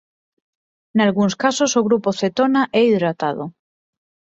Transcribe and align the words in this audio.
Nalgúns 0.97 1.33
casos 1.43 1.71
o 1.79 1.85
grupo 1.87 2.09
cetona 2.21 2.61
é 2.79 2.81
hidratado. 2.89 3.43